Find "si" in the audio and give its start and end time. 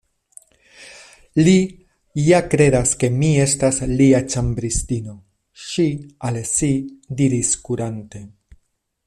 6.55-6.73